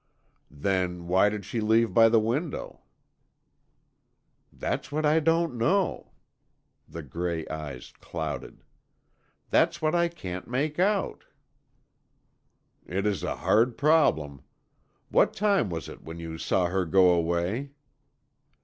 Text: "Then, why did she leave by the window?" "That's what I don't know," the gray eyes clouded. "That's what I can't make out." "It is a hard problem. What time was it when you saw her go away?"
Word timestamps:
"Then, 0.55 1.05
why 1.05 1.29
did 1.29 1.45
she 1.45 1.61
leave 1.61 1.93
by 1.93 2.09
the 2.09 2.19
window?" 2.19 2.81
"That's 4.51 4.91
what 4.91 5.05
I 5.05 5.19
don't 5.19 5.55
know," 5.59 6.13
the 6.89 7.03
gray 7.03 7.45
eyes 7.49 7.93
clouded. 7.99 8.63
"That's 9.51 9.79
what 9.79 9.93
I 9.93 10.07
can't 10.07 10.47
make 10.47 10.79
out." 10.79 11.25
"It 12.87 13.05
is 13.05 13.21
a 13.21 13.35
hard 13.45 13.77
problem. 13.77 14.41
What 15.09 15.35
time 15.35 15.69
was 15.69 15.87
it 15.87 16.01
when 16.01 16.17
you 16.17 16.39
saw 16.39 16.65
her 16.65 16.87
go 16.87 17.11
away?" 17.11 17.73